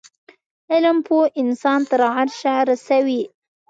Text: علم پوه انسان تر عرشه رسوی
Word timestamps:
علم 0.71 0.97
پوه 1.07 1.25
انسان 1.41 1.81
تر 1.89 1.99
عرشه 2.15 2.55
رسوی 2.69 3.21